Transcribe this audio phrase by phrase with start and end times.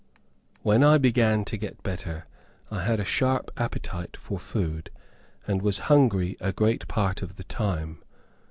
[0.63, 2.25] When I began to get better,
[2.71, 4.89] I had a sharp appetite for food,
[5.45, 8.01] and was hungry a great part of the time.